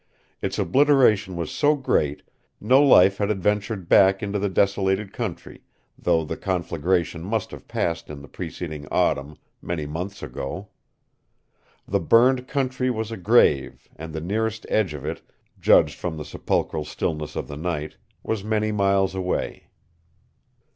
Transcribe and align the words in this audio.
Its 0.41 0.57
obliteration 0.57 1.35
was 1.35 1.51
so 1.51 1.75
great 1.75 2.23
no 2.59 2.81
life 2.81 3.19
had 3.19 3.29
adventured 3.29 3.87
back 3.87 4.23
into 4.23 4.39
the 4.39 4.49
desolated 4.49 5.13
country, 5.13 5.61
though 5.95 6.23
the 6.25 6.35
conflagration 6.35 7.21
must 7.21 7.51
have 7.51 7.67
passed 7.67 8.09
in 8.09 8.23
the 8.23 8.27
preceding 8.27 8.87
autumn, 8.89 9.37
many 9.61 9.85
months 9.85 10.23
ago. 10.23 10.69
The 11.87 11.99
burned 11.99 12.47
country 12.47 12.89
was 12.89 13.11
a 13.11 13.15
grave 13.15 13.87
and 13.95 14.11
the 14.11 14.21
nearest 14.21 14.65
edge 14.69 14.95
of 14.95 15.05
it, 15.05 15.21
judged 15.59 15.99
from 15.99 16.17
the 16.17 16.25
sepulchral 16.25 16.83
stillness 16.83 17.35
of 17.35 17.47
the 17.47 17.55
night, 17.55 17.97
was 18.23 18.43
many 18.43 18.71
miles 18.71 19.13
away. 19.13 19.67